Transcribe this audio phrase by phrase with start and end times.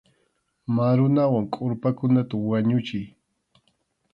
[0.75, 3.05] Marunawan kʼurpakunata wañuchiy.